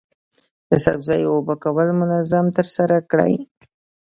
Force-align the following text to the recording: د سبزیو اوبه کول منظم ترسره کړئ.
د 0.69 0.71
سبزیو 0.85 1.33
اوبه 1.35 1.55
کول 1.63 1.87
منظم 2.01 2.45
ترسره 2.57 2.97
کړئ. 3.09 3.33